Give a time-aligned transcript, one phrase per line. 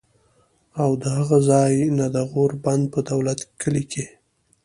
[0.81, 4.05] او د هغه ځائے نه د غور بند پۀ دولت کلي کښې